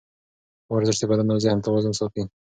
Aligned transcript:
ورزش 0.73 0.97
د 0.99 1.03
بدن 1.11 1.27
او 1.33 1.39
ذهن 1.43 1.59
توازن 1.65 1.93
ساتي. 1.99 2.23